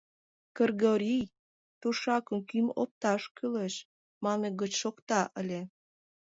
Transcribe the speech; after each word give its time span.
Кыргорий 0.55 1.23
«Тушакын 1.81 2.39
кӱм 2.49 2.67
опташ 2.81 3.21
кӱлеш» 3.37 3.75
манме 4.23 4.49
гыч 4.61 4.71
шокта 4.81 5.21
ыле... 5.41 5.61